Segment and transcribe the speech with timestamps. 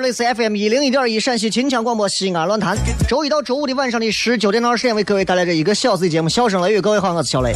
[0.00, 2.74] 这里是 FM 一零一点一陕西秦腔广播西安论坛，
[3.06, 6.78] 周一到周五的晚上的十九点到二十点，为各位带来这一个小时的节目《笑声雷雨》。
[6.80, 7.54] 各位好，我是小雷。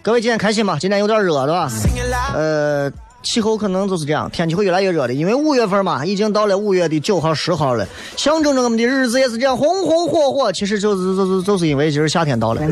[0.00, 0.78] 各位今天开心吗？
[0.80, 1.70] 今天有点热，对吧？
[2.34, 2.90] 呃，
[3.22, 10.50] 气候可能就是这样，天气会越来越热的，因为五月份嘛，已经到了五月的九号、十号了，象征着我们的日子也是这样红红火火。
[10.50, 12.62] 其实就是就是就是因为今儿夏天到了。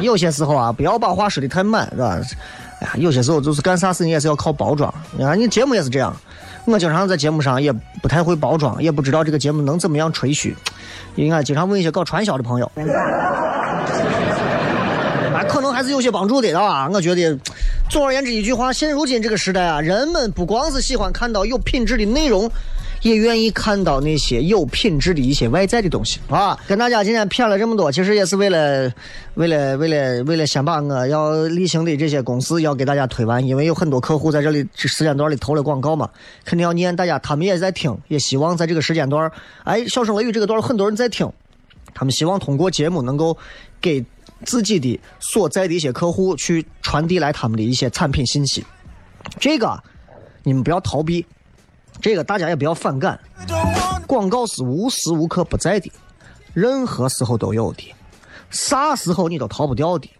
[0.00, 2.18] 有些时候啊，不要把话说的太满，是吧？
[2.80, 4.92] 哎呀，有些时候就是干啥事情也是要靠包装。
[5.16, 6.14] 你看，你节目也是这样。
[6.66, 10.56] 我经常在节目上也不太会包装，也不知道这个节目能怎么样吹嘘。
[11.16, 12.70] 应该经常问一些搞传销的朋友，
[15.32, 16.88] 那可能还是有些帮助的，啊。
[16.92, 17.36] 我觉得，
[17.88, 22.50] 总而言之一句话，现如今这个时代啊，人们不光是喜欢看到有品质的内容。
[23.02, 26.58] 也愿意看到那些有品质的一些外在的东西啊！
[26.66, 28.92] 跟大家今天谝了这么多，其实也是为了，
[29.34, 36.10] 为了，为了，为了先把我要例行的这些公司要给大家推完，因为有很多客户在这里时间段里投了广告嘛，
[36.44, 39.30] 肯定要念大家，他们也在听，也希望在这个时间段，
[39.64, 41.30] 哎，小声雷雨这个段很多人在听，
[41.94, 43.36] 他们希望通过节目能够
[43.80, 44.04] 给
[44.44, 48.62] 自己的所在的一些客户去传递来他们的一些产品信息，
[49.38, 49.82] 这个
[50.42, 51.24] 你们不要逃避。
[52.00, 53.18] 这个大家也不要反感，
[54.06, 55.92] 广告是无时无刻不在的，
[56.54, 57.94] 任何时候都有的，
[58.50, 60.10] 啥时候你都逃不掉的。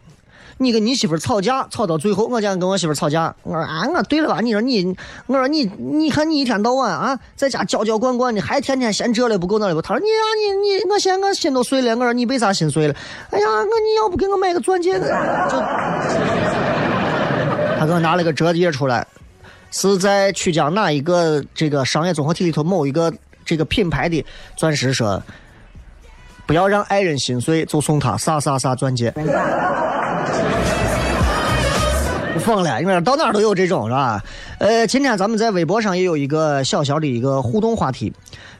[0.63, 4.41] 你跟你媳妇吵架，吵到最后，我讲跟我媳妇吵架，我说啊，我对了吧？
[4.43, 4.95] 你说你，
[5.27, 9.81] 我说你，你看你一天到晚啊，在家娇娇惯惯的，还天天嫌这里不够那里不。
[9.81, 10.53] 他说你啊你
[10.85, 11.97] 你，我现在我心都碎了。
[11.97, 12.95] 我说你为啥心碎了？
[13.31, 15.01] 哎呀，我你要不给我买个钻戒？
[15.01, 15.07] 就
[17.79, 19.07] 他给我拿了个折叠出来。
[19.71, 23.13] 是在曲江哪一个这个商业综合体里头某一个
[23.45, 24.25] 这个品牌的
[24.57, 25.23] 钻石说，
[26.47, 29.13] 不要让爱人心碎，就送他啥啥啥钻戒。
[32.41, 34.23] 疯了，因为到哪都有这种是吧？
[34.59, 38.13] 呃，今天咱们在微博上也有一个小小的一个互动话题，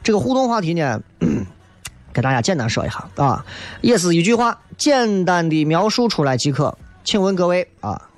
[0.03, 1.01] 这个互动话题呢，
[2.13, 3.43] 给大家简单说一下啊，
[3.81, 6.77] 也是一句话，简单的描述出来即可。
[7.03, 8.09] 请问各位啊。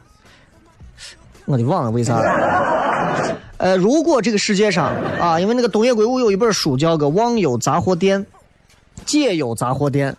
[1.46, 3.36] 我就忘了为啥了？
[3.58, 8.26] 呃，如果这个世界上啊，因为那个东野圭吾有一本书叫个《忘忧杂货店》，
[9.06, 10.16] 解忧杂货店，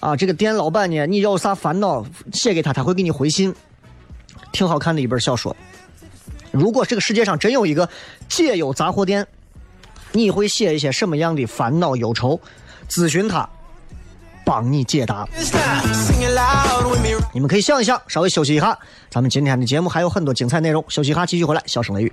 [0.00, 3.54] 啊，这个店老板呢，你有啥烦恼写给他，他会给你回信，
[4.52, 5.54] 挺好看的一本小说。
[6.50, 7.88] 如果这个世界上真有一个
[8.28, 9.26] 解忧杂货店，
[10.12, 12.40] 你会写一些什么样的烦恼忧愁？
[12.88, 13.48] 咨询他。
[14.46, 15.26] 帮你解答。
[17.32, 18.78] 你们可以想一想，稍微休息一下。
[19.10, 21.62] 咱们今天的节目还有很多精彩内容，休息一下继续回来。
[21.66, 22.12] 笑声雷雨。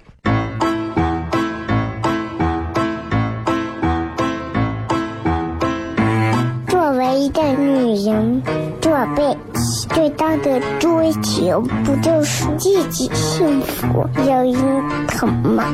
[6.68, 8.42] 作为一个女人，
[8.82, 9.38] 做被
[9.94, 14.56] 最大的追求不就是自己幸福、有人
[15.08, 15.66] 疼吗？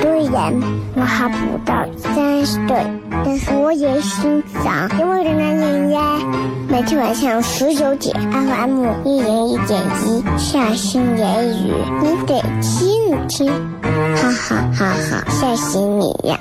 [0.00, 0.52] 虽然
[0.94, 2.86] 我还不到三十岁，
[3.24, 6.00] 但是我也心脏因为人人呀。
[6.68, 11.72] 每天晚上十九点，FM 一零一点一，下心言语，
[12.02, 13.50] 你得听听，
[13.82, 16.38] 哈哈哈哈，吓死你呀！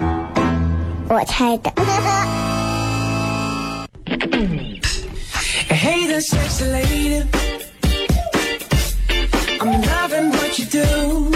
[1.09, 1.71] 我猜的。
[6.17, 7.23] the sexy lady.
[9.61, 11.31] I'm loving what you do.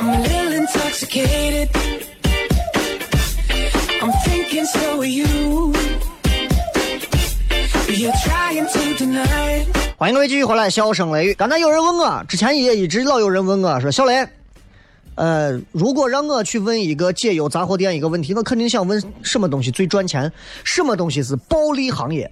[0.00, 1.68] I'm a little intoxicated.
[4.02, 5.72] I'm thinking so are you.
[7.86, 9.64] You're trying to deny.
[9.96, 11.34] 欢迎各位继续回来，笑声雷雨。
[11.34, 14.26] 刚才有人问我，之前也一直老有人问我说，小雷，
[15.14, 20.32] 呃，如果让我去问一个解忧杂货店一个问题，我肯定想问什么东西最赚钱，
[20.64, 22.28] 什么东西是暴利行业？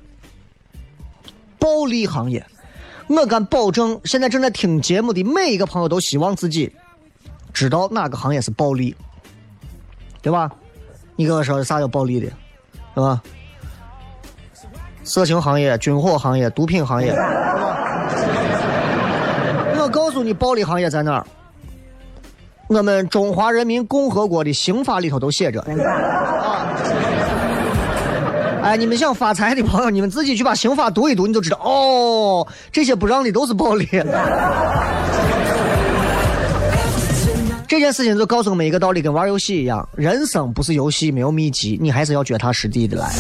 [1.67, 2.47] 暴利行业，
[3.09, 6.73] 我敢保证，现在正在听节目的每一个朋友都希望自己
[7.53, 8.95] 知道哪个行业是暴利，
[10.23, 10.49] 对吧？
[11.17, 12.31] 你跟我说啥叫暴利的，
[12.95, 13.21] 对吧？
[15.03, 17.13] 色情行业、军火行业、毒品行业。
[19.77, 21.27] 我告诉你，暴利行业在哪儿？
[22.69, 25.61] 我们中华人民共和国的刑法里头都写着。
[28.67, 33.87] 啊哎，你们想发财的朋友，你们自己去把刑法读一读，你就知道哦，这些不让的都是暴力。
[37.69, 43.15] 这件事情就告诉我们一个道理，跟玩游戏一样，人生不是游戏，没有秘籍，你还是要脚踏实地的来。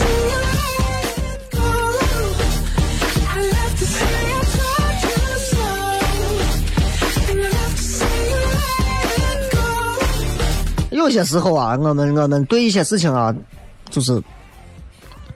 [10.90, 13.32] 有些时候啊，我们我们对一些事情啊，
[13.90, 14.20] 就是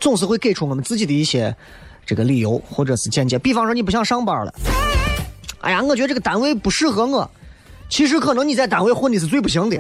[0.01, 1.55] 总是会给出我们自己的一些
[2.05, 3.39] 这个理由或者是见解。
[3.39, 4.53] 比方说，你不想上班了，
[5.61, 7.31] 哎呀，我觉得这个单位不适合我。
[7.89, 9.77] 其实可能你在单位混的是最不行的，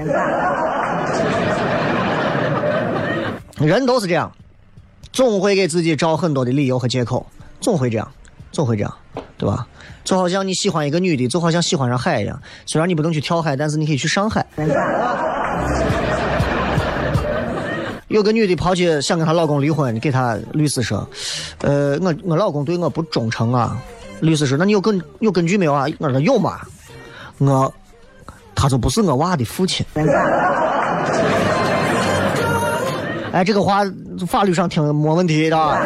[3.59, 4.33] 人都是这样，
[5.13, 7.25] 总会给自己找很多的理由和借口，
[7.61, 8.13] 总会这样，
[8.51, 8.93] 总会这样，
[9.39, 9.67] 对吧？
[10.03, 14.45] 就好像你喜欢一个女的，就好像喜欢上海一样，虽然你不能去跳海，但是你可以去上海。
[18.11, 21.09] 有个女的跑去想跟她老公离婚，给她律师说
[21.63, 23.81] ：“呃，我我老公对我不忠诚啊。”
[24.19, 26.61] 律师说：“那你有根有根据没有啊？”我说：“有嘛，
[27.39, 27.73] 我
[28.53, 29.87] 他就不是我娃的父亲。
[33.33, 33.83] ”哎，这个话
[34.27, 35.79] 法律上听没问题的。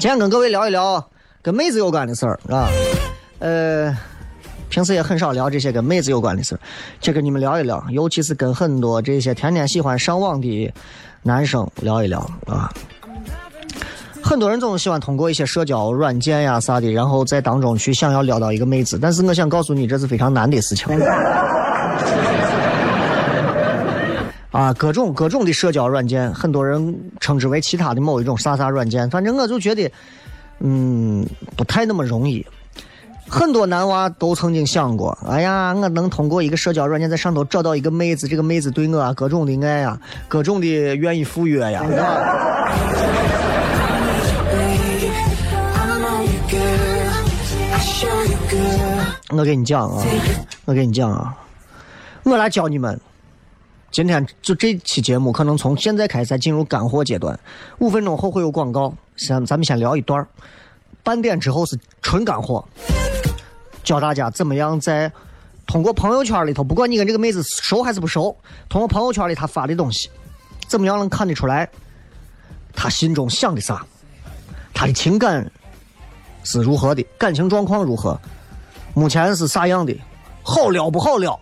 [0.00, 1.08] 今天跟各位聊一聊
[1.40, 2.68] 跟妹子有关的事儿啊，
[3.38, 3.96] 呃，
[4.68, 6.58] 平时也很少聊这些跟妹子有关的事，
[7.00, 10.72] 就跟你们聊一聊，尤其是跟很多这些天天喜欢上网的
[11.22, 12.72] 男生聊一聊啊。
[14.22, 20.88] 很多人总是喜欢通过一些社交软件呀啥的，然后在当中去想要撩到一个妹子，但是我想告诉你，这是非常难的事情。
[24.50, 29.88] 啊，各种各种的社交软件，很多人称之为其他的某一种啥啥软件，反正我就觉得，
[30.60, 31.24] 嗯，
[31.56, 32.44] 不太那么容易。
[33.28, 41.84] 很多男娃都曾经想过，哎呀，我能通过一个社交软件在上头找到一个妹子，这个妹子对我啊各种的爱呀，各种的愿意赴约呀。
[49.30, 50.04] 我跟你讲啊，
[50.64, 51.36] 我跟你讲啊，
[52.22, 52.98] 我来教你们。
[53.90, 57.38] 今天就这期节目，可能从现在开始才进入干货阶段，
[57.78, 60.28] 五分钟后会有广告，先咱们先聊一段儿
[61.02, 62.64] 半点之后是纯干货，
[63.86, 65.10] 教大家怎么样在
[65.64, 68.36] 通过朋友圈里头，不管你跟这个妹子熟还是不熟，
[68.68, 70.10] 通过朋友圈里她发的东西，
[70.66, 71.68] 怎么样能看得出来
[72.74, 73.86] 她心中想的啥，
[74.74, 75.48] 她的情感
[76.42, 78.20] 是如何的，感情状况如何，
[78.92, 79.96] 目前是啥样的，
[80.42, 81.38] 好撩不好撩？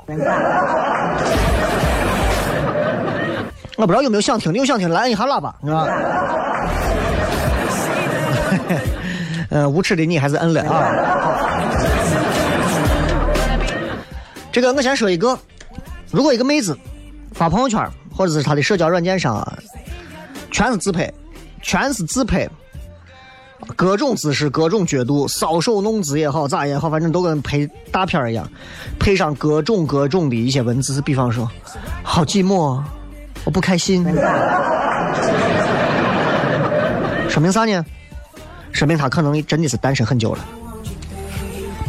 [3.76, 5.88] 我不知道有没有想听的，有想听的来按一下喇叭，是吧？
[9.50, 11.33] 呃，无耻的你还是摁了啊。
[14.54, 15.36] 这个我先说一个，
[16.12, 16.78] 如果一个妹子
[17.32, 17.84] 发朋友圈
[18.16, 19.58] 或者是她的社交软件上啊，
[20.52, 21.12] 全是自拍，
[21.60, 22.48] 全是自拍，
[23.74, 28.48] 各种姿势、各种角度，搔首弄姿也好，咋也好，反正都跟拍大片一样，
[28.96, 31.50] 配上各种各种的一些文字，比方说
[32.04, 32.80] “好寂寞，
[33.42, 34.04] 我不开心”，
[37.28, 37.84] 说明啥呢？
[38.70, 40.46] 说明她可能真的是单身很久了，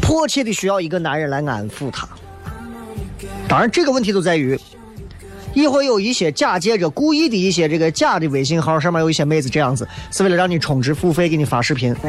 [0.01, 2.09] 迫切的需要一个男人来安抚她。
[3.47, 4.59] 当然，这个问题就在于，
[5.53, 11.95] 也会有一些假借着故意的一些这个假的微信号，上面有一些妹子这样子，是为了让你充值付费给你发视频。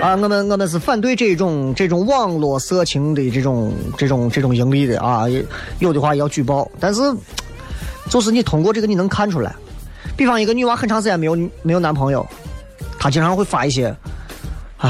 [0.00, 5.24] 啊，我们我们是反对这种这种网络色情的这种这种这种盈利的啊，
[5.78, 6.66] 有的话要举报。
[6.80, 7.02] 但是，
[8.08, 9.54] 就是你通过这个你能看出来，
[10.16, 12.26] 比方一个女娃很长时间没有没有男朋友，
[12.98, 13.94] 她经常会发一些，
[14.78, 14.88] 唉，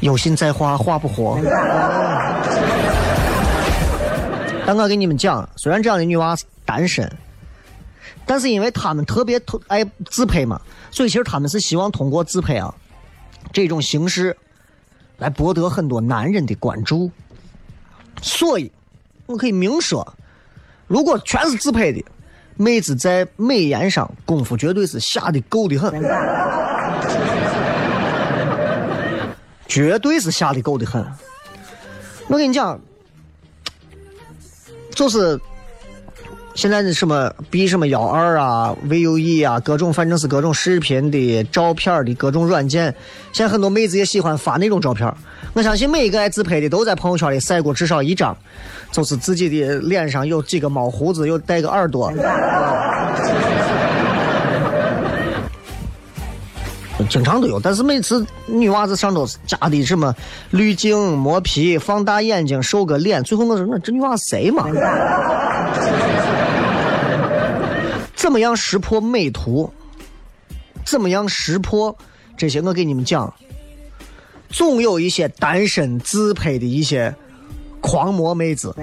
[0.00, 1.38] 有心在画画不活。
[4.66, 7.10] 但我给你们讲，虽然这样的女娃单身，
[8.24, 10.60] 但是因为她们特别特爱自拍嘛，
[10.90, 12.74] 所以其实她们是希望通过自拍啊
[13.52, 14.36] 这种形式
[15.18, 17.10] 来博得很多男人的关注。
[18.20, 18.72] 所以，
[19.26, 20.14] 我可以明说，
[20.88, 22.04] 如果全是自拍的，
[22.56, 25.92] 妹子在美颜上功夫绝对是下的够的很，
[29.68, 31.04] 绝对是下的够的很。
[32.28, 32.80] 我跟你讲。
[34.94, 35.38] 就是
[36.54, 42.94] 现在的什么 B 什么幺二啊、VUE 啊，各种反正是各种视频的、照片的各种软件。
[43.30, 45.12] 现在很多妹子也喜欢发那种照片。
[45.52, 48.34] 我相信每一个爱自拍的都在朋友圈里晒过至少一张，
[48.90, 52.10] 就是自己的脸上有几个猫胡子，又带个耳朵。
[57.08, 60.14] 经常都有，但是每次女娃子上头加的什么
[60.50, 64.66] 滤镜、磨皮、放大眼睛、瘦个脸，最后我说那这女娃谁嘛？
[68.14, 69.72] 怎么样识破美图？
[70.84, 71.96] 怎么样识破
[72.36, 72.60] 这些？
[72.60, 73.32] 我给你们讲，
[74.48, 77.14] 总有一些单身自拍的一些
[77.80, 78.74] 狂魔妹子。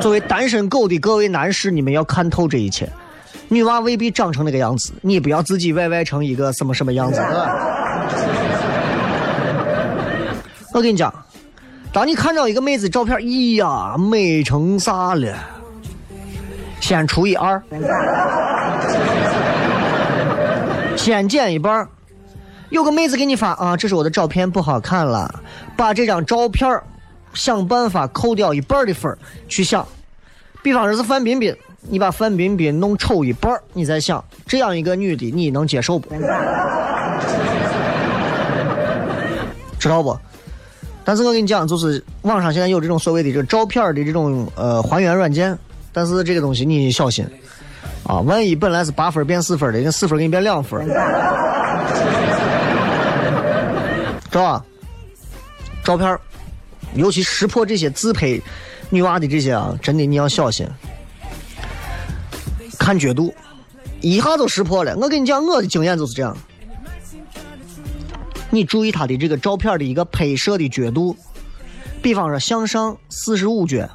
[0.00, 2.90] 作为单身狗的各位男士，你们要看透这一切。
[3.52, 7.20] 女娃未必长成那个样子，你不要自己歪歪成一个什么什么样子。
[10.72, 11.12] 我跟你讲，
[11.92, 15.34] 当你看到一个妹子照片，咦呀，美成啥了？
[16.80, 17.60] 先除以二，
[20.96, 21.88] 先减一半。
[22.68, 25.42] 有个妹子给你发啊，这是我的照片不好看了，
[25.76, 26.84] 把这张照片儿
[27.34, 29.12] 想办法扣掉一半的分
[29.48, 29.84] 去想。
[30.62, 31.52] 比方说是范冰冰，
[31.88, 36.08] 你把范冰冰弄丑一半，你再想这样一个女的，你能接受不？
[39.78, 40.16] 知道不？
[41.02, 45.58] 但是我跟你讲，就是网上现在有这种所谓的这个照片的这种呃还原软件，
[45.92, 47.26] 但是这个东西你小心
[48.04, 50.94] 啊，万一本来是八分变四分的，人家四分给你变两分，知
[54.38, 54.64] 道吧？
[55.82, 56.18] 照片，
[56.94, 58.38] 尤其识破这些自拍
[58.90, 60.68] 女娃的这些啊，真的你要小心，
[62.90, 63.32] 看角度，
[64.00, 64.96] 一下就识破了。
[64.96, 66.36] 我跟你讲，我的经验就是这样。
[68.50, 71.16] 你注意他的这个照片的一个拍摄的角度，
[72.02, 73.88] 比方说向上四十五角，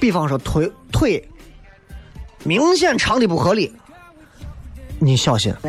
[0.00, 1.28] 比方说腿腿
[2.42, 3.72] 明显长的不合理，
[4.98, 5.54] 你小心。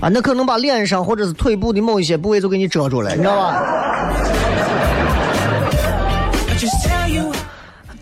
[0.00, 3.62] 啊，那可能把脸上或者是腿部的某一些部位就给你遮住了，你知道吧？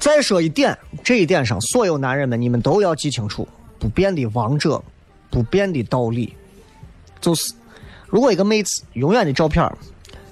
[0.06, 3.46] 再说一点，这一点上，所有男人们，你们都要记清楚，
[3.76, 4.80] 不变的王者，
[5.30, 6.32] 不变的道理，
[7.20, 7.52] 就是，
[8.06, 9.68] 如果一个妹子永远的照片，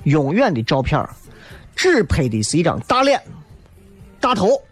[0.05, 1.05] 永远的照片，
[1.75, 3.21] 只拍的是一张大脸、
[4.21, 4.63] 大头，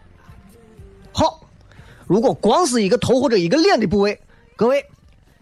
[1.10, 1.40] 好，
[2.06, 4.16] 如果光是一个头或者一个脸的部位，
[4.54, 4.84] 各位，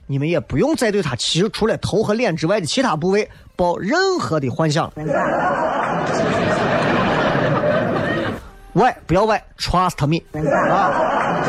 [0.06, 4.90] 你们也不用再对她其实除了头和脸之外的其他部位抱任何的幻想。
[8.74, 10.20] 歪不要歪，trust me
[10.70, 11.42] 啊！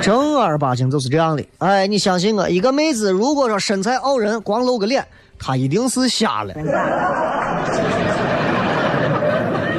[0.00, 1.44] 正儿八经就是这样的。
[1.58, 5.06] 哎，你相信我，一个妹子如果说身材傲人，光露个脸，
[5.38, 6.54] 她一定是瞎了，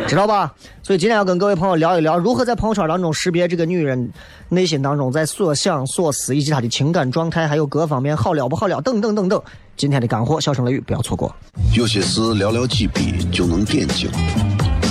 [0.08, 0.54] 知道吧？
[0.84, 4.12] 所以今天要跟各位朋友聊一聊，如何在朋友圈当中识别这个女人
[4.50, 9.42] 内心当中在所想所思以及她的情感状态，还有各方面好聊不好聊等等等等。
[9.78, 11.34] 今天的干货，小声雷雨不要错过。
[11.76, 14.12] 有些事寥寥几笔就能点睛，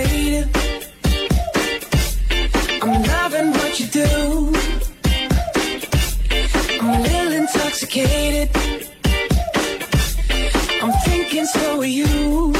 [0.00, 1.68] Hey there, sexy lady.
[2.80, 4.52] I'm loving what you do.
[6.80, 8.48] I'm a little intoxicated.
[10.80, 12.54] I'm thinking so are you.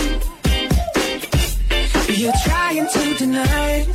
[2.09, 3.87] You're trying to deny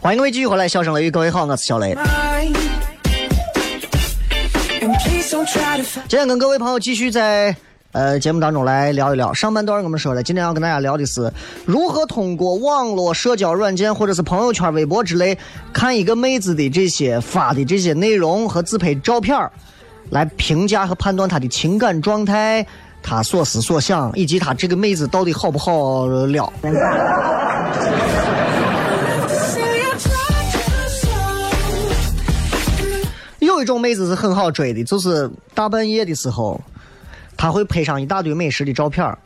[0.00, 1.94] 欢迎各位继续回来，笑声雷雨，各位好，我是小雷。
[6.08, 7.54] 今天跟各位朋友继续在
[7.92, 9.34] 呃节目当中来聊一聊。
[9.34, 11.32] 上半段我们说了，今天要跟大家聊的是
[11.64, 15.36] 如何通过网络社交软件或者是朋友圈、微博之类，
[15.72, 19.36] 看一个妹子的这些发的这些内容和自拍照片，
[20.10, 22.64] 来评价和判断她的情感状态。
[23.02, 26.52] 她所思所想，以及她这个妹子到底好不好撩？
[33.40, 36.60] 有一种妹子是很好追的，就是大半夜的时候，
[37.40, 39.16] 他会配上一大堆美食的照片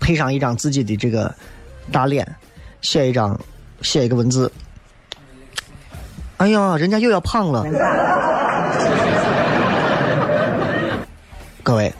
[0.00, 1.30] 配上一张自己的这个
[1.92, 2.26] 大脸，
[2.80, 3.38] 写一张
[3.82, 4.50] 写一个文字。
[6.38, 7.66] 哎呀，人家又要胖了。
[11.62, 11.92] 各位，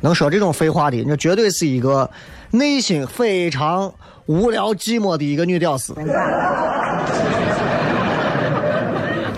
[0.00, 2.10] 能说这种废话的，那绝对是一个
[2.50, 3.92] 内心非常
[4.24, 5.94] 无聊寂寞的一个女屌丝。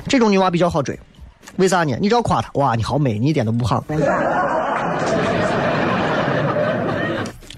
[0.06, 0.97] 这种女娃比较好追，
[1.56, 1.99] 为啥呢？
[2.00, 3.83] 你只要夸她，哇，你好美，你一点都不胖。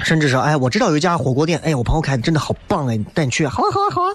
[0.08, 4.14] 甚至说，哎，我知道有一家火锅店，哎，我朋友开的真的好棒哎，带你去啊，好啊，好啊，好啊，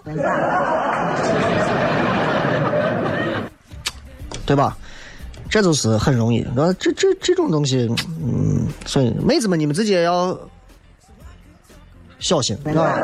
[4.44, 4.76] 对吧？
[5.52, 7.88] 这就是很容易，呃，这这这种东西，
[8.24, 10.36] 嗯，所以妹子们你们自己也要
[12.18, 12.98] 小心，啊。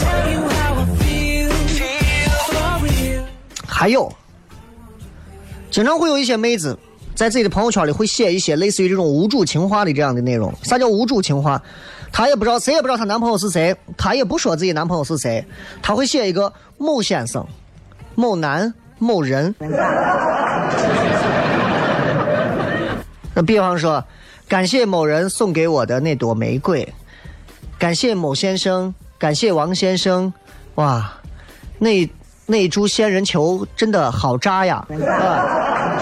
[0.00, 1.50] Tell you how I feel.
[2.50, 3.22] For real.
[3.64, 4.12] 还有，
[5.70, 6.76] 经常会有一些妹子
[7.14, 10.52] 在自己的朋友圈里会写一些类似于这种无主情话的这样的内容。
[10.62, 11.60] 啥叫无主情话？
[12.12, 15.44] 她也不知道，谁也不知道她男朋友是谁，她也不说自己男朋友是谁，
[15.82, 17.44] 她会写一个某先生、
[18.14, 19.54] 某男、某人。
[23.34, 24.04] 那比方说，
[24.46, 26.88] 感谢某人送给我的那朵玫瑰，
[27.78, 30.32] 感谢某先生，感谢王先生，
[30.76, 31.12] 哇，
[31.78, 32.08] 那
[32.46, 34.86] 那株仙人球真的好扎呀！
[34.88, 35.98] 啊，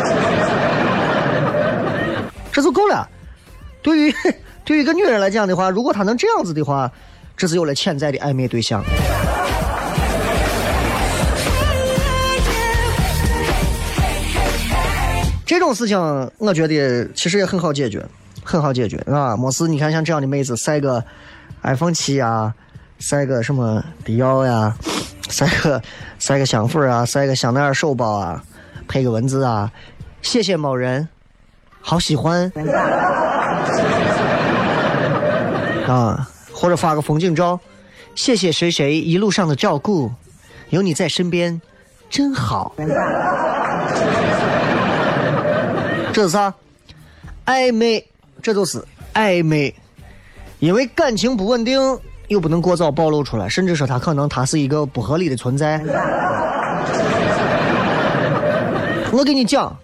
[2.52, 3.08] 这就够了。
[3.82, 4.14] 对于
[4.64, 6.90] 对于一个女人来讲的话，如果她能这样子的话，
[7.36, 8.84] 这是有了潜在的暧昧对象。
[15.44, 15.98] 这种事情，
[16.38, 18.02] 我觉得其实也很好解决，
[18.42, 19.36] 很好解决啊。
[19.36, 21.04] 没事，你看像这样的妹子晒个
[21.62, 22.54] iPhone 七啊，
[22.98, 24.74] 晒个什么迪奥呀，
[25.28, 25.82] 晒个
[26.18, 28.42] 晒个香水啊，晒个香奈儿手包啊，
[28.88, 29.70] 配个文字啊，
[30.22, 31.06] 谢谢某人，
[31.82, 32.50] 好喜欢
[35.86, 37.58] 啊，或者发个风景照，
[38.14, 40.10] 谢谢谁谁一路上的照顾，
[40.70, 41.60] 有你在身边，
[42.08, 42.74] 真好。
[46.12, 46.54] 这是啥？
[47.46, 48.06] 暧昧，
[48.40, 48.82] 这就是
[49.14, 49.74] 暧昧。
[50.60, 51.80] 因为感情不稳定，
[52.28, 55.82] 又不能过早暴露出来，甚至说他可能他是一个不合理的存在。
[59.10, 59.76] 我跟你讲，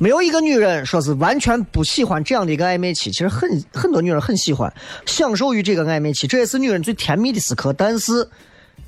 [0.00, 4.72] 没有一个女人说是完全不喜欢这样的一个暧昧期，其实很很多女人很喜欢，
[5.06, 7.72] 享受于这个暧昧期，这也是女人最甜蜜的时刻。
[7.72, 8.28] 但是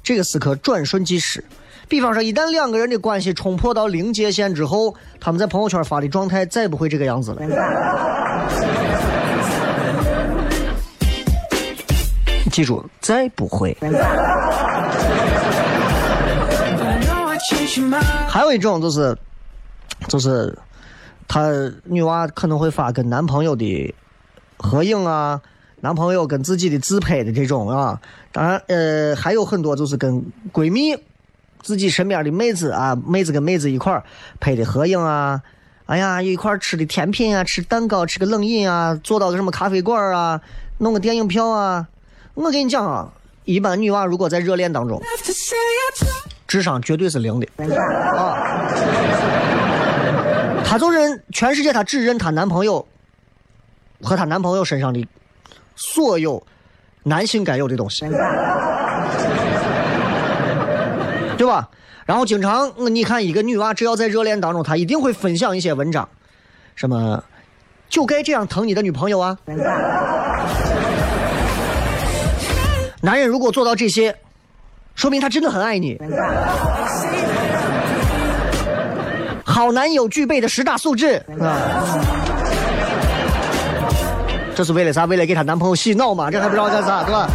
[0.05, 1.42] 这个时刻转瞬即逝。
[1.88, 7.42] 比方说，一旦两个人的关系冲破到临界线之后，他们在朋友圈发的状态再不会这个样子了。
[12.53, 13.77] 记住，再不会。
[18.29, 19.18] 还有一种就是，
[20.07, 20.57] 就是
[21.33, 21.49] 她
[21.85, 23.95] 女娃可能会发跟男朋友的
[24.57, 25.40] 合影啊，
[25.81, 28.01] 男朋友跟自己的自拍的这种啊。
[28.33, 30.21] 当然，呃，还有很多就是跟
[30.53, 30.97] 闺蜜、
[31.62, 34.03] 自己身边的妹子啊，妹子跟妹子一块儿
[34.40, 35.40] 拍的合影啊。
[35.87, 40.40] 哎呀，一块儿吃的甜品啊，吃蛋糕，吃个冷饮啊，坐到个什么咖啡馆啊，
[40.79, 41.87] 弄个电影票啊。
[42.35, 43.09] 我跟你讲啊，
[43.45, 45.01] 一般女娃如果在热恋当中.
[46.49, 47.47] 智商绝对是零的
[48.16, 48.66] 啊！
[50.64, 52.87] 她就认全世界，她只认她男朋友
[54.03, 55.07] 和她男朋友身上的
[55.77, 56.42] 所有
[57.03, 58.07] 男性该有的东西，
[61.37, 61.68] 对吧？
[62.07, 66.09] 然后经常你看一个女娃，只要在热恋当中，她一定会分享一些文章，
[66.75, 67.23] 什么
[67.88, 69.37] 就该这样疼你的女朋友啊。
[73.03, 74.16] 男人如果做到这些，
[74.94, 75.96] 说明他真的很爱你。
[79.51, 81.99] 好男友具备的十大素质啊，
[84.55, 85.05] 这是为了啥？
[85.07, 86.31] 为了给她男朋友洗脑嘛？
[86.31, 87.29] 这还不知道干啥，对吧？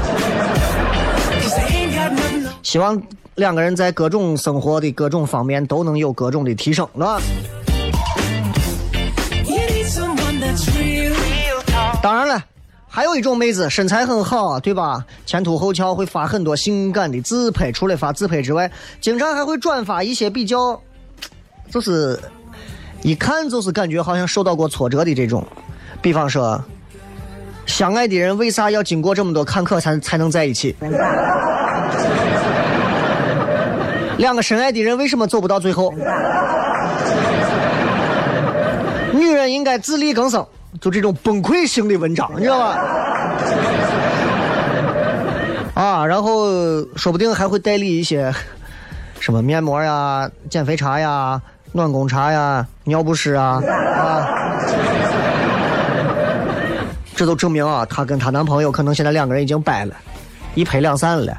[2.63, 2.99] 希望
[3.35, 7.19] 两个人在各种生活的各种方面都能有各种的提升，对吧？
[12.01, 12.41] 当然了，
[12.87, 15.05] 还有一种妹子身材很好啊，对吧？
[15.25, 17.71] 前凸后翘，会发很多性感的自拍。
[17.71, 20.79] 除了发自拍之外，经常还会转发一些比较，
[21.69, 22.19] 就是
[23.01, 25.45] 一看就是感觉好像受到过挫折的这种。
[26.01, 26.63] 比方说，
[27.65, 30.75] 相爱的人为啥要经过这么多坎坷才才能在一起？
[34.17, 35.93] 两个深爱的人为什么走不到最后？
[39.11, 40.45] 女人应该自力更生，
[40.79, 42.77] 就这种崩溃性的文章，你知道吧？
[45.73, 46.45] 啊，然后
[46.95, 48.33] 说不定还会代理一些
[49.19, 51.41] 什么面膜呀、减肥茶呀、
[51.75, 53.61] 暖宫茶呀、尿不湿啊
[53.97, 54.25] 啊，
[57.13, 59.93] 这都证明啊，她跟她男朋友可能现在两个人已经掰了，
[60.53, 61.37] 一拍两散了。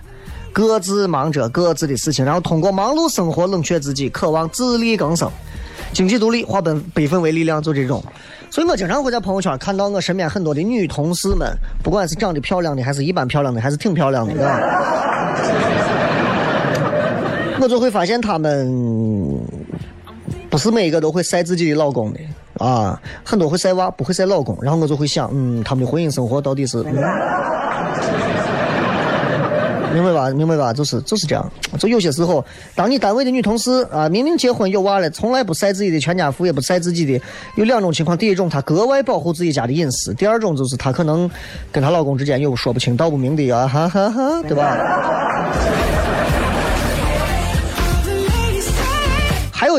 [0.52, 5.26] 各自忙着各自的事情，然后通过忙碌生活冷却自己，渴望自力更生。
[5.94, 8.04] 经济独立，化本悲愤为力量，就这种。
[8.50, 11.50] 所以我经常会在朋友圈看到我身边很多的女同事们，
[11.82, 14.34] 不管是长得漂亮的，还是一般漂亮的，还是挺漂亮的，
[17.58, 19.15] 我就会发现她们
[20.56, 22.20] 不是每一个都会晒自己的老公的
[22.56, 24.56] 啊，很多会晒娃，不会晒老公。
[24.62, 26.78] 然后我就会想，嗯，他们的婚姻生活到底是？
[26.78, 26.96] 嗯
[29.92, 30.30] 明白吧？
[30.30, 30.72] 明白吧？
[30.72, 31.46] 就是就是这样。
[31.78, 32.42] 就有些时候，
[32.74, 37.20] 当你单位的女同事啊，明明结婚有娃了，从来不晒自己的全家福，也不晒自己的，
[37.56, 41.30] 有两种情况：第一种，她格外保护自己家的隐私；第二种，就是她可能
[41.70, 44.74] 跟她老公之间有说不清道不明的啊，哈哈哈，对吧？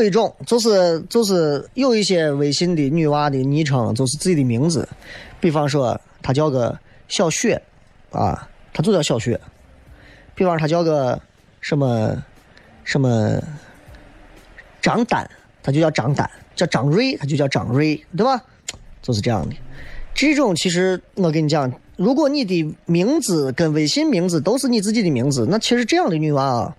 [0.00, 4.88] 有一种就是就是有一些微信的女娃的昵称就是自己的名字，
[5.40, 7.60] 比方说她叫个小雪，
[8.10, 9.38] 啊，她就叫小雪。
[10.34, 11.20] 比方说他叫个
[11.60, 12.16] 什么
[12.84, 13.42] 什么
[14.80, 15.28] 张丹，
[15.64, 18.40] 她就叫张丹；叫张瑞，她就叫张瑞，对吧？
[19.02, 19.56] 就是这样的。
[20.14, 26.76] 这种其实我跟你讲，如果你的名字跟微信名字都是你自己的名字，那其实这样的女娃啊，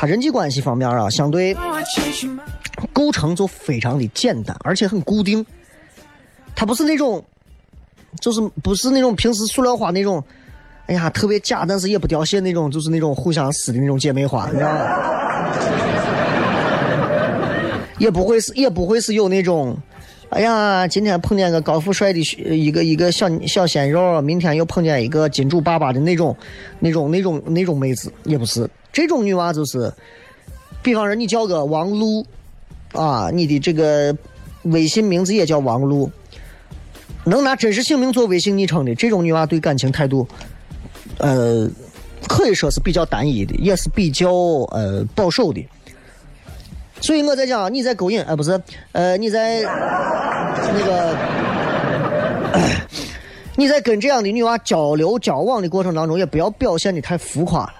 [0.00, 1.56] 她人际关系方面啊，相对
[2.92, 5.44] 构成就非常的简单，而且很固定。
[6.54, 7.20] 他不是那种，
[8.20, 10.22] 就是不是那种平时塑料花那种。
[10.86, 14.80] 哎呀，特别假，但是也不凋谢那种，就是那种互相撕的那种姐妹花，你知道吗？
[17.98, 19.76] 也不会是，也不会是有那种，
[20.30, 26.36] 哎呀，今天碰见个高富帅的一个一个小小鲜肉，明天又碰见一个金主爸爸的那种，
[26.80, 28.68] 那种那种那种妹子，也不是。
[28.92, 29.90] 这种女娃就是，
[30.82, 32.26] 比方说你叫个王璐，
[32.92, 34.14] 啊，你的这个
[34.64, 36.10] 微信名字也叫王璐，
[37.24, 40.28] 能拿真实姓名做微信昵称的这种女娃，对感情态度。
[41.16, 41.66] 呃，
[42.28, 44.30] 可以说是比较单一的，也是比较
[44.72, 45.64] 呃保守的。
[47.00, 48.60] 所以我在讲，你在勾引，呃，不是，
[48.92, 51.16] 呃，你在那个，
[53.56, 57.72] 你在跟这样的女娃交流交往的过程当中，也不要表现的太浮夸了，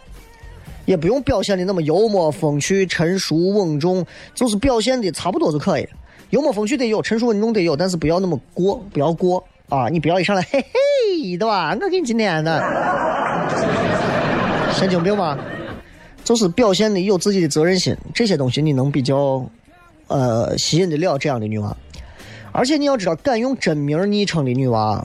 [0.86, 5.88] 也不用表现的那么幽默风趣、成熟稳重，就是表现的差不多就可以。
[6.30, 9.88] 幽默风趣得有，成熟稳重得有，但是不要那么过，不要过啊！
[9.88, 11.76] 你不要一上来嘿嘿，对吧？
[11.80, 12.62] 我给你今天的。
[14.72, 15.36] 神经病吗？
[16.28, 19.42] 就是表现的有自己的责任心，这些东西你能比较，
[20.08, 21.74] 呃，吸引得了这样的女娃。
[22.52, 25.02] 而且你要知道，敢用真名昵称的女娃，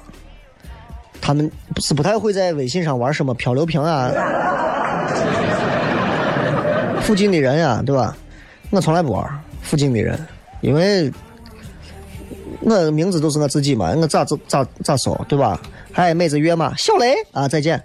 [1.21, 4.11] 她们是不太会在微信上玩什么漂流瓶啊，
[6.99, 8.17] 附近的人呀，对吧？
[8.69, 9.25] 我从来不玩
[9.61, 10.19] 附近的人，
[10.59, 11.09] 因为
[12.59, 15.57] 我名字都是我自己嘛，我咋咋咋咋搜，对吧？
[15.93, 16.73] 嗨，妹子约嘛？
[16.75, 17.81] 小雷啊，再见。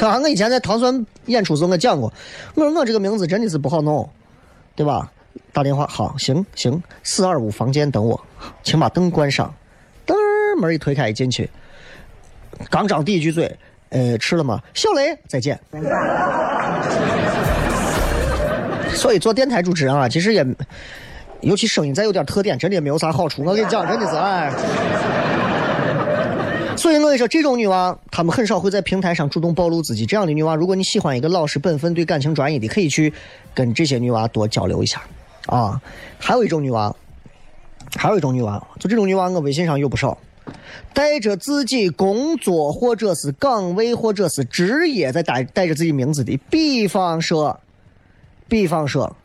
[0.00, 2.12] 啊，我以前在唐山演出时候我讲过，
[2.54, 4.08] 我说我这个名字真的是不好弄，
[4.74, 5.10] 对吧？
[5.52, 8.20] 打电话，好，行行，四二五房间等我，
[8.62, 9.52] 请把灯关上。
[10.06, 10.14] 噔，
[10.60, 11.48] 门一推开，一进去，
[12.70, 13.56] 刚张第一句嘴，
[13.88, 14.60] 呃，吃了吗？
[14.74, 15.58] 小雷，再见。
[18.94, 20.46] 所以做电台主持人啊，其实也
[21.40, 23.42] 尤其声音再有点特点，真的也没有啥好处。
[23.42, 24.52] 我跟你讲，真的是哎。
[26.76, 30.04] 所以我跟你说，这种女娃，她们很少会在平台上主动暴露自己。
[30.04, 33.12] 这样的女娃，如果你喜欢一个老实本分、对感情专一的，可以去
[33.54, 35.00] 跟这些女娃多交流一下
[35.46, 35.80] 啊。
[36.18, 36.94] 还有一种女娃，
[37.96, 40.18] 还有一种女娃，就这种女娃，我微信上有不少，
[40.92, 47.58] 带着自己工作或者是岗位或者是职业在带带着自己名字的，比方说，
[48.48, 49.16] 比方说，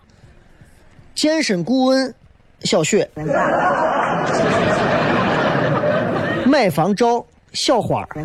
[1.14, 2.16] 健身顾问
[2.64, 3.10] 小雪，
[6.46, 8.06] 买房照小花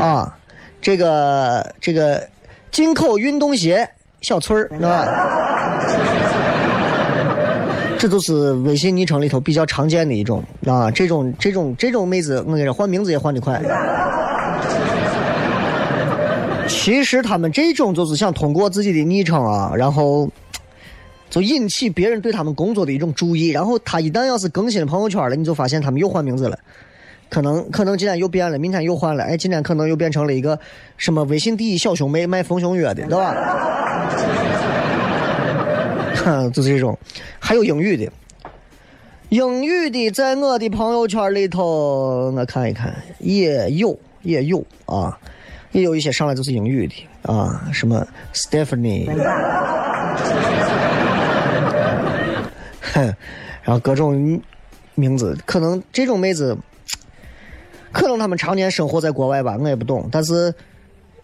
[0.00, 0.34] 啊，
[0.80, 2.26] 这个这个
[2.70, 3.88] 进口运动鞋
[4.20, 5.06] 小翠儿，是吧？
[7.98, 13.60] 这都是微信昵称里头比较常见的一种啊，这种这种这种妹子，我跟你说，换名字也换得快。
[16.68, 20.28] 其实他们这种就是想通过自己的昵称啊，然后
[21.30, 23.48] 就引起别人对他们工作的一种注意。
[23.48, 26.58] 然后他一旦要是更新了朋友圈了，你就发现他们又换名字了。
[27.28, 30.56] 可能可能今天又变了，明天又换了，哎，今天可能又变成了一个
[30.96, 33.34] 什么微信第一小兄妹卖丰胸药的，对吧？
[36.24, 36.96] 哼， 就是这种，
[37.40, 38.12] 还有英语的，
[39.30, 45.18] 英语的在我的朋友圈里头，我看一看也有也有啊，
[45.72, 49.10] 也有一些上来就是英语的啊，什么 Stephanie，
[52.96, 53.14] 哼
[53.62, 54.40] 然后各种
[54.94, 56.56] 名字，可能这种妹子，
[57.92, 60.54] 可能她们常年生活在国外吧，我也不懂，但是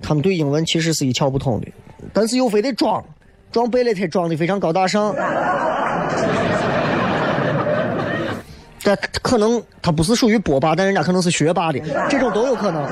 [0.01, 1.69] 她们对英文其实是一窍不通的，
[2.13, 3.03] 但是又非得装。
[3.51, 5.15] 装背了，他装的非常高大上，
[8.83, 12.89] 但可能他不是属于波霸，但人家可能是学霸的，这种都有可能。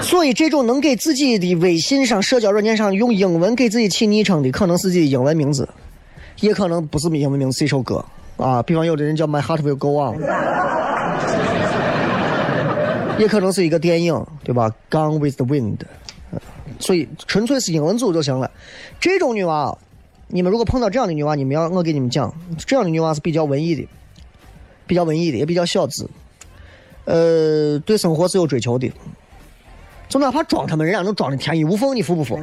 [0.00, 5.68] 所以，这种能给自己的微信上、社交软件上用英文给自己起昵称的，可能是自己的英文名字，
[6.40, 8.04] 也可能不是英文名字，是一首歌
[8.36, 8.62] 啊。
[8.62, 10.20] 比方有的人叫 My Heart Will Go On，
[13.18, 15.78] 也可能是一个电影，对吧？Gone with the Wind。
[16.78, 18.50] 所以纯粹是英文组就行了。
[19.00, 19.74] 这种女娃，
[20.28, 23.88] 你们如果碰到这样的女娃，你们要我给你们讲，这样的女娃是比较文艺的，
[24.86, 26.06] 比较文艺的，也比较小资，
[27.06, 28.92] 呃，对生活是有追求的。
[30.06, 32.38] 就哪怕装他们，人家能装的天衣无缝，你服不服？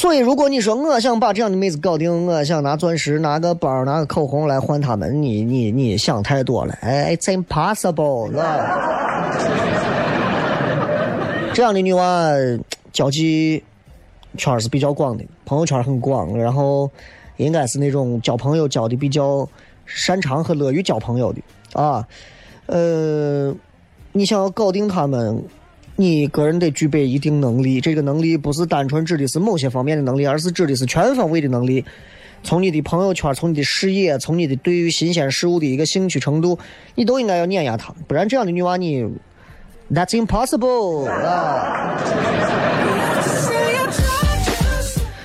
[0.00, 6.72] 所以，如果你说我想把这样的妹子搞定，我想拿钻石、拿个包、拿个口红来换她们，你你你想太多了。
[6.80, 8.42] 哎，It's impossible，是吧？
[11.52, 12.30] 这样的女娃
[12.94, 13.62] 交际
[14.38, 16.90] 圈是比较广的，朋友圈很广，然后
[17.36, 19.46] 应该是那种交朋友交的比较
[19.84, 21.42] 擅长和乐于交朋友的
[21.78, 22.08] 啊。
[22.68, 23.54] 呃，
[24.12, 25.44] 你想要搞定他们，
[26.00, 27.80] 你个人得具备一定能力。
[27.80, 31.84] 这个能力不是单纯指的是某些方面的能力，而是指的是全方位的能力。
[32.42, 36.58] 从你的朋友圈，从你的事业，从你的对于新鲜事物的一个兴趣程度，
[36.94, 39.04] 你都应该要碾压他，不然这样的女娃你。
[39.92, 41.98] That's impossible 啊！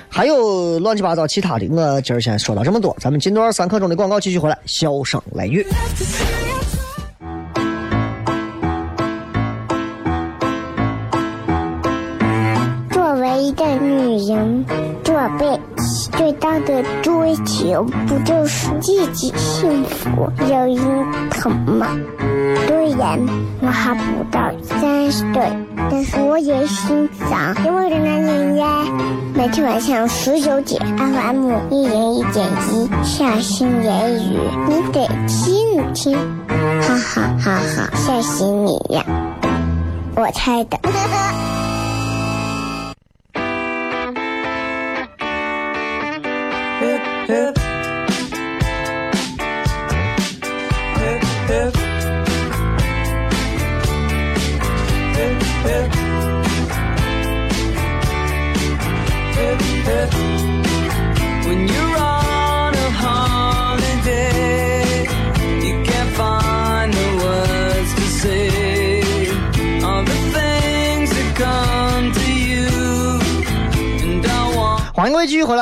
[0.09, 5.65] 还有乱七八糟其他的，我今儿先说到这么多，咱们进段三刻钟的广告继续回来，笑声来语。
[14.17, 14.65] 人，
[15.03, 20.77] 这辈子最大的追求不就是自己幸福、有人
[21.29, 21.87] 疼吗？
[22.67, 23.19] 虽然
[23.61, 25.41] 我还不到三十岁，
[25.89, 28.85] 但是我也心脏因为的男人呀。
[29.33, 36.17] 每天晚上十九点，FM 一人一点一，下心言语，你得听听，
[36.81, 39.03] 哈哈哈哈，吓死你呀！
[40.15, 40.79] 我猜的。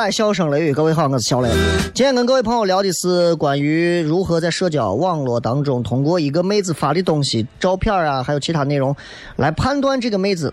[0.04, 1.48] 来，笑声雷雨，各位好，我是小雷。
[1.94, 8.94] 今天跟各位朋友聊的是关于如何在社交网络当中，通过一个妹子发的东西、照片啊，还有其他内容，
[9.36, 10.52] 来判断这个妹子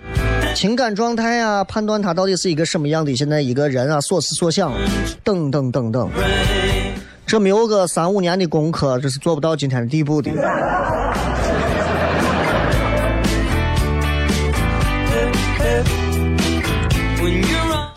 [0.56, 4.72] 情感状态啊，判断她到底是一个什么样的现在一个人啊，所思所想
[5.22, 6.10] 等等等等。
[7.28, 10.32] 这没有个三五年的功课，这是做不到今天的地步的。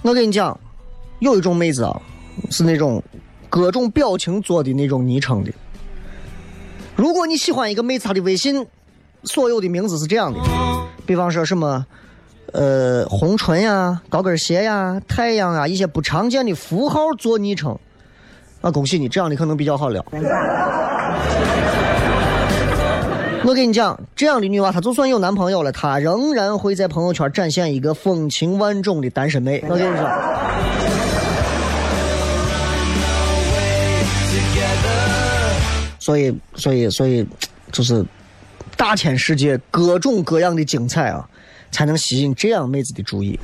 [0.02, 0.58] 我跟你讲，
[1.24, 1.98] 有一种妹子啊，
[2.50, 3.02] 是那种
[3.48, 5.50] 各种表情做的那种昵称的。
[6.94, 8.66] 如果你喜欢一个妹子，她的微信
[9.24, 10.38] 所有的名字是这样的，
[11.06, 11.86] 比方说什么，
[12.52, 17.76] 呃，红唇呀、高跟鞋呀、太阳啊，一些不常见的符号做昵称，
[18.60, 20.04] 啊，恭喜你，这样的可能比较好聊。
[23.46, 29.64] 我跟你讲，这样的女娃，她就算有男朋友了，她仍然会在朋友圈展现一个风情万种的单身妹。
[29.68, 30.06] 我跟你说。
[36.04, 37.26] 所以，所以，所以，
[37.72, 38.04] 就是
[38.76, 41.26] 大千世界各种各样的精彩啊，
[41.70, 43.40] 才能吸引这样妹子的注意。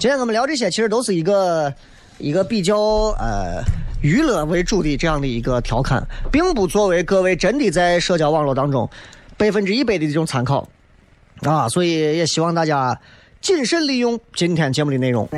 [0.00, 1.72] 今天我们聊这些，其实都是一个
[2.18, 2.76] 一个比较
[3.20, 3.62] 呃
[4.02, 8.90] 娱乐为主的这样的一个调侃，并不作为各位真的在社交网络当中
[9.36, 10.68] 百分之一百的这种参考
[11.42, 11.68] 啊。
[11.68, 13.00] 所以也希望大家
[13.40, 15.28] 谨慎利用今天节目的内容。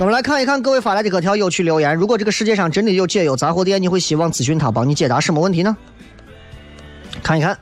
[0.00, 1.94] 我们来看一看各位发来的各条有趣留言。
[1.94, 5.76] 如果这个世界上真的有解忧杂货店，你会希望咨询他帮你解答什么问题呢？
[7.22, 7.58] 看一看，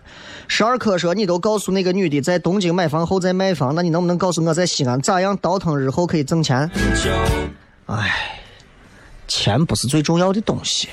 [0.46, 6.70] 十二科说你都告诉那个女的在东京买房后再卖房，那你能不能告诉我在西安咋样倒腾日后可以挣钱？
[7.86, 8.38] 哎，
[9.26, 10.86] 钱不是最重要的东西，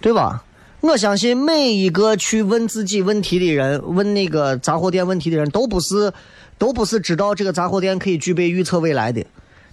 [0.00, 0.42] 对吧？
[0.82, 6.12] 我相信每一个去问自己问题的人，问那个杂货店问题的人，都不是，
[6.58, 9.24] 都不是知道这个杂货店可以具备预测未来的，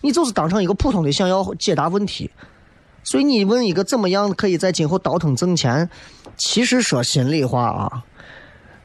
[0.01, 2.29] 你就是当成一个普通的想要解答问题。
[3.03, 5.89] 所以你问一个怎么样可以在今后倒腾挣钱，
[6.37, 8.03] 其实说心里话啊，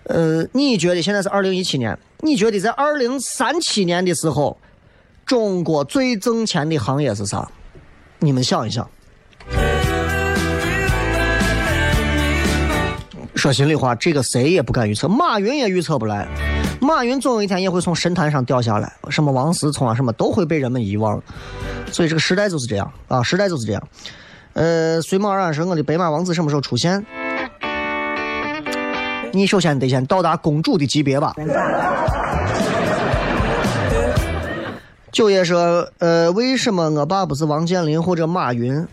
[0.05, 4.57] 呃，你觉得现在是二零一七年，你觉得在二零三七年的时候，
[5.27, 7.47] 中国最挣钱的行业是啥？
[8.19, 8.89] 你们想一想。
[13.45, 16.27] 说心里话，这个谁也不敢预测，马云也预测不来。
[16.81, 21.23] 马云总有一天也会从神坛上掉下来，什么王思聪啊，什么都会被人们遗忘。
[21.93, 23.89] 所以这个时代就是这样啊，时代就是这样。
[24.55, 27.05] 呃，随梦而安说我的白马王子什么时候出现？
[29.35, 31.35] 你首先得先到达公主的级别吧。
[35.13, 38.87] 九爷说，呃，为什么我爸不是王健林或者马云？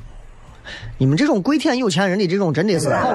[0.97, 3.13] 你们这种跪舔有钱人的这种真的是好。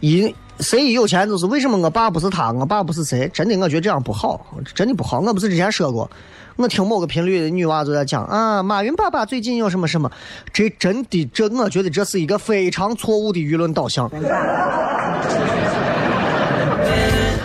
[0.00, 3.30] 一谁一有钱就是为什么我爸不是他，我爸不是谁？
[3.32, 5.20] 真的，我觉得这样不好，真的不好。
[5.20, 6.10] 我不是之前说过，
[6.56, 10.10] 我听某个频率的女娃就在讲啊，马云爸爸最近有什么什么，
[10.52, 14.10] 这真的这，我觉得这是一个非常错误的舆论导向。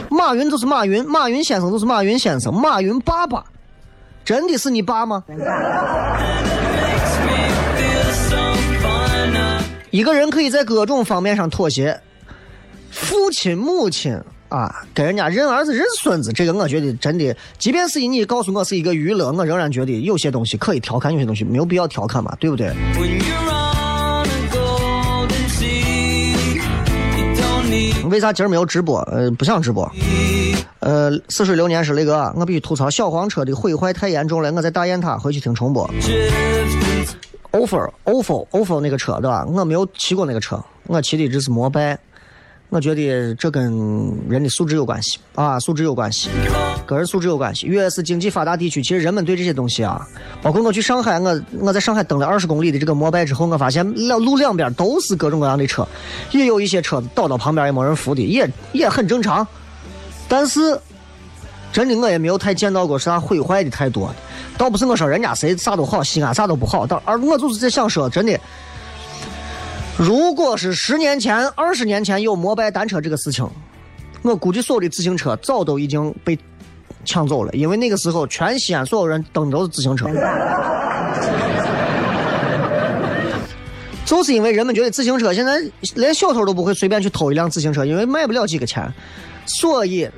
[0.09, 3.43] 马云就是马云，马云先生就是马云先生，马云爸爸
[4.23, 5.23] 真的是你爸吗？
[9.91, 11.97] 一个人可以在各种方面上妥协，
[12.95, 22.73] 父亲、母亲啊，跟人家认儿子、认孙子，这个我觉得真的，即便是你告诉我是一个娱乐，我仍然觉得有些东西可以调侃，有些东西没有必要调侃嘛，对不对？
[28.09, 28.99] 为啥今儿没有直播？
[29.11, 29.91] 呃，不想直播。
[30.79, 35.89] 呃，似水流年是那个，我必须吐槽小黄车的毁坏太严重了，我在大雁塔回去听重播。
[37.51, 39.45] ofo 那个车对吧？
[39.45, 41.99] 我没有骑过那个车，我骑的只是摩拜。
[42.69, 43.71] 我觉得这跟
[44.27, 46.29] 人的素质有关系啊，素质有关系，
[46.85, 47.67] 个人素质有关系。
[47.67, 50.05] 越是经济发达地区，其实人们对这些东西啊，
[50.41, 55.87] 包括我去上海，我我在上海蹬了二十公里的这个摩拜之后，我发现两路两边都是各种各样的车，
[56.31, 59.47] 也有一些车子倒到旁边也没人扶的，也也很正常。
[60.27, 60.77] 但是，
[61.71, 64.15] 真的我也没有太见到过啥毁坏的太多的。
[64.57, 68.39] 倒不是我说人家谁啥都好，西安啥都不好，但而我就是在想说，真的，
[69.97, 73.47] 如果是十年前、二十年前有摩拜单车这个事情，
[74.23, 76.37] 我估计所有的自行车早都已经被
[77.05, 80.07] 抢走了，因为那个时候全西安所有人蹬都是自行车，
[84.05, 85.61] 就是因为人们觉得自行车现在
[85.95, 88.93] 连小偷都不会随便去偷一辆自行车，因为卖不了几个钱，
[89.45, 90.09] 所以。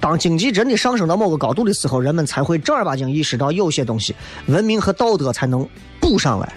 [0.00, 4.12] 当经济真的上升到某个高度的时候，人们才会正儿八经意识到有些东西，
[4.46, 5.64] 文明和道德才能
[6.00, 6.52] 补上来。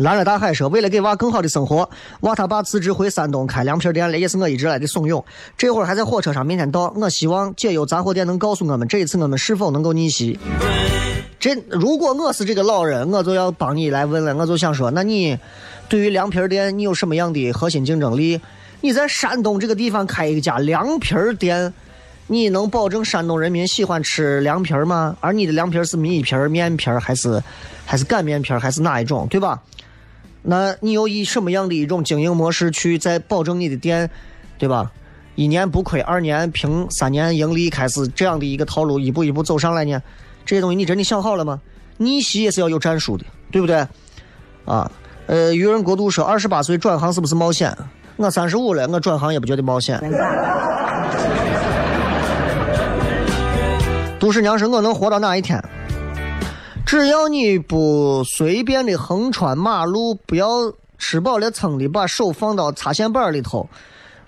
[0.00, 1.88] 蓝了大海说：“为了给娃更好的生活，
[2.20, 5.22] 娃他爸辞职回山东开凉皮店了，也是我一直来的怂恿。
[5.58, 6.92] 这会儿还在火车上，明天到。
[6.96, 10.38] 我希望解忧杂货店能告诉我们，这一次我们是否能够逆袭。
[11.38, 14.34] 这如果我是这个老人，我就要帮你来问了。
[14.34, 15.38] 我就想说，那你
[15.88, 18.40] 对于凉皮店，你有什么样的核心竞争力？
[18.80, 21.72] 你在山东这个地方开一家凉皮店，
[22.26, 25.16] 你能保证山东人民喜欢吃凉皮吗？
[25.20, 27.42] 而你的凉皮是米皮、面皮，还是
[27.84, 29.60] 还是擀面皮，还是哪一种，对吧？
[30.42, 34.10] 那你又以什么样的一种经营模式去在保证你的店，
[34.58, 34.90] 对吧？
[35.36, 40.02] 一年不亏，二年平，三年盈利，开始这样的一个套路，一步一步走上来呢？
[40.44, 41.60] 这些东西你真的想好了吗？
[41.98, 43.86] 逆袭也是要有战术的，对不对？
[44.64, 44.90] 啊，
[45.26, 47.76] 呃，愚人国度说二十八岁转行是不是冒险？
[48.16, 50.00] 我三十五了，我转行也不觉得冒险。
[54.18, 55.62] 都市娘说我能活到哪一天？
[56.90, 63.68] 只要你不随便的横穿马路，不要吃饱了撑的把手放到插线板里头，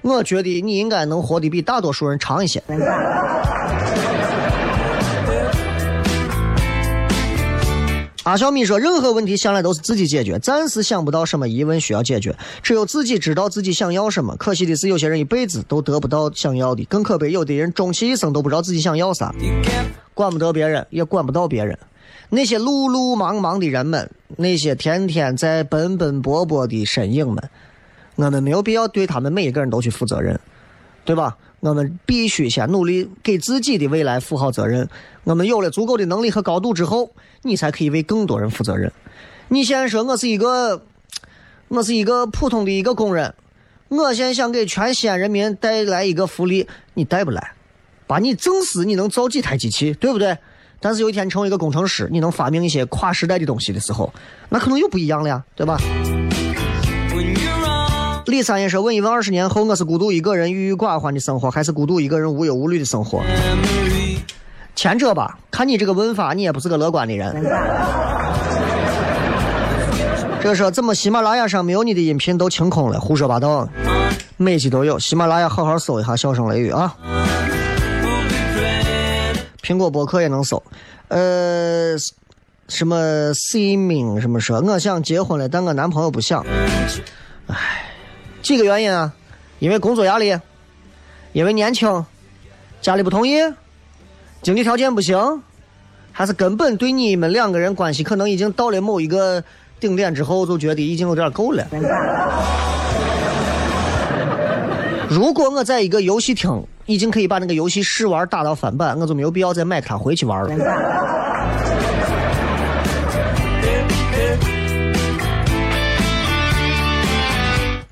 [0.01, 2.63] 我觉得你应该能活得比大多数人长一些。
[8.23, 12.33] 阿小米说：“任何问题向来都是自己解决，暂时想不到什么疑问需要解决，
[12.63, 14.37] 只有自己知道自己想要什么。
[14.37, 19.35] 可惜的是，有些人一辈子都得不到想要的，更可悲，有的人终其一生都不知道自己想要啥，
[20.15, 21.77] 管不得别人，也管不到别人。
[22.35, 27.51] 那些碌碌忙忙的人们，那些天天在奔奔波波的身影们，
[28.15, 30.41] 我们没有必要对他们每一个人都去负责任，
[31.05, 31.37] 对吧？
[31.61, 34.89] 我们必须先努力给自己的未来负好责任。
[35.25, 37.11] 我们有了足够的能力和高度之后，
[37.43, 38.91] 你才可以为更多人负责任。
[39.49, 40.87] 你现在说我是一个，
[41.69, 43.35] 我是一个普通的一个工人，
[43.89, 47.53] 我现在想给全西安人民带来一个福利，你带不来。
[48.07, 50.39] 把你整死，你能造几台机器，对不对？
[50.83, 54.13] 但是有一天成为一个工程师，你能发明一些跨时代的东西的时候，
[54.51, 55.79] 那可能又不一样了呀，对吧？
[58.27, 63.21] 李三爷说：“问一问，二十年后我是孤独一个人郁郁寡欢的生活，还是孤独一个人无忧无虑的生活？
[64.75, 67.35] 前者吧，看你这个问法，你也不是个乐观的人。
[70.41, 72.99] 这个说怎么喜马拉雅上没有你的音频都清空了？
[72.99, 73.69] 胡说八道，
[74.37, 74.99] 每集都有。
[74.99, 76.97] 喜马拉雅好好搜一下《笑声雷雨》啊，
[79.73, 80.63] 苹果博客也能搜。
[81.09, 81.97] 呃，
[82.69, 86.45] 什么 C 名什么说，我想结婚了，但我男朋友不想。
[87.47, 87.89] 唉。”
[88.43, 89.15] 几个原因啊？
[89.61, 90.37] 因为工作压力，
[91.33, 92.05] 因为年轻，
[92.81, 93.37] 家里不同意，
[94.43, 95.43] 经济条件不行，
[96.11, 99.43] 还是根本对你们两个人关系可能已经到了某一个
[99.79, 101.65] 顶点之后，就觉得已经有点够了。
[105.09, 106.51] 如果我在一个游戏厅
[106.87, 110.51] 已经可以把那个游戏试玩打到翻版，我就没有必要再买它回去玩了。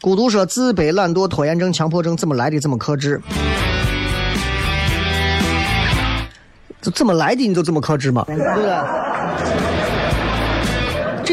[0.00, 2.58] 孤独说：自卑、懒惰、拖延症、强迫症怎么来的？
[2.58, 3.20] 怎么克制？
[6.80, 7.46] 这怎么来的？
[7.46, 8.24] 你就这么克制吗？
[8.26, 8.72] 对不对？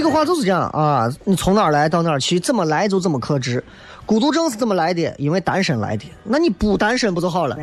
[0.10, 1.08] 话就是这样啊！
[1.24, 3.64] 你从哪儿来到哪儿去，怎么来就怎么克制。
[4.06, 5.14] 孤独症是怎么来的？
[5.18, 6.06] 因为单身来的。
[6.24, 7.58] 那你不单身不就好了？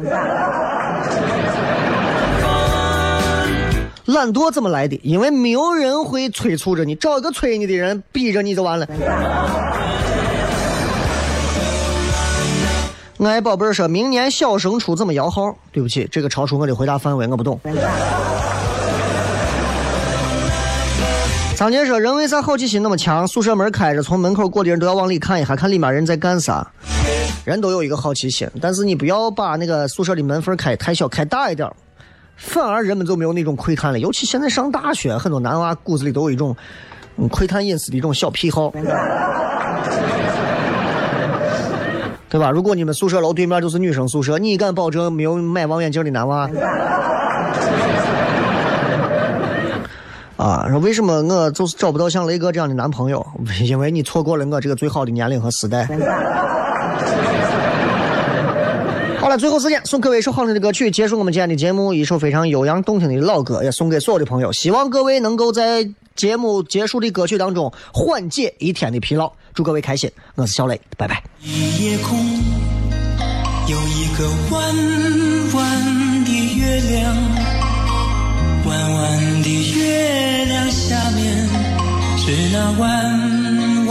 [4.07, 5.01] 懒惰怎么来的？
[5.03, 8.87] 因为没有人会催促着你，找一个催你的人，逼着你就完了。
[13.25, 17.59] 爱宝贝儿说：“明年小升初怎么摇号？”对不起，这个超出我的回答范围，我不懂。
[21.57, 23.27] 张杰说：“人为啥好奇心那么强？
[23.29, 26.67] 宿舍门开着，从门口过的人都要往里看一下，看里面人在干啥。
[27.45, 31.71] 人都有一个好奇心，但是你不要把那个宿舍的门缝开太小，开大一点，
[32.37, 33.99] 反而人们就没有那种窥探了。
[34.01, 36.57] 尤其现在上大学，很多男娃骨子里都有一种
[37.31, 38.73] 窥探隐私的一种小癖好。”
[42.29, 42.51] 对吧？
[42.51, 46.51] 如果你们宿舍楼对面就是女生宿舍，你敢保证没有买望远镜的男娃？
[50.37, 53.25] 啊，说为什么我就是找不到像雷哥这样的男朋友？
[53.65, 55.89] 因为你错过了我这个最好的年龄和时代。
[59.21, 61.95] 好了，最后时间送各位一首好听的歌曲，结束我们今天的节目。
[61.95, 64.53] 一首非常悠扬动听的老歌，也送给所有的朋友。
[64.53, 69.33] 希望各位能够在节目结束的歌曲当中缓解一天的疲劳。
[69.55, 71.23] 祝各位开心，我是小雷，拜拜。
[71.43, 72.19] 夜空
[73.67, 74.75] 有一个弯
[75.55, 75.94] 弯
[78.75, 81.49] 弯弯的月亮下面
[82.19, 83.89] 是那弯弯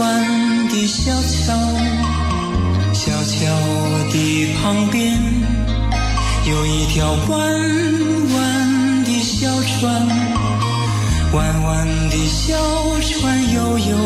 [0.68, 1.54] 的小桥，
[2.92, 3.40] 小桥
[4.12, 5.18] 的旁边
[6.44, 7.32] 有一条弯
[8.34, 10.06] 弯的小船，
[11.32, 12.54] 弯弯的小
[13.00, 13.96] 船悠悠。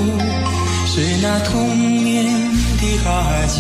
[0.87, 3.11] 是那童年的阿
[3.47, 3.59] 娇。